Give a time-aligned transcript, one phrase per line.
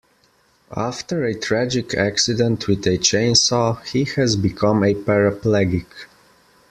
[0.75, 5.85] After a tragic accident with a chainsaw he has become a paraplegic.